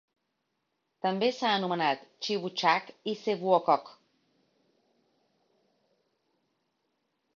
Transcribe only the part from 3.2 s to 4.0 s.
Sevuokok.